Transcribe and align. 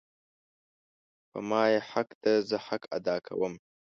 په 1.29 1.39
ما 1.49 1.63
یی 1.71 1.79
حق 1.89 2.09
ده 2.23 2.33
زه 2.49 2.57
حق 2.67 2.83
ادا 2.97 3.15
کوم 3.25 3.53